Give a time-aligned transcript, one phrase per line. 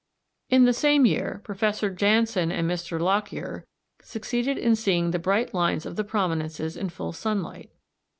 [0.49, 2.99] In the same year Professor Jannsen and Mr.
[2.99, 3.67] Lockyer
[4.01, 7.69] succeeded in seeing the bright lines of the prominences in full sunlight.